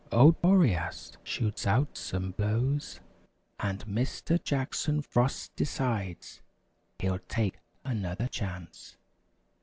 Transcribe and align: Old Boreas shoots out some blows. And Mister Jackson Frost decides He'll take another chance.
Old 0.11 0.41
Boreas 0.41 1.11
shoots 1.23 1.67
out 1.67 1.95
some 1.95 2.31
blows. 2.31 2.99
And 3.59 3.87
Mister 3.87 4.39
Jackson 4.39 5.03
Frost 5.03 5.55
decides 5.55 6.41
He'll 6.97 7.19
take 7.19 7.59
another 7.85 8.27
chance. 8.27 8.97